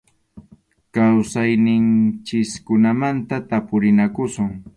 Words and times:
Kawsayninchikkunamanta 0.93 3.35
tapurinakusun. 3.49 4.51